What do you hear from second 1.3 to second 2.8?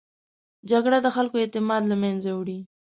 اعتماد له منځه وړي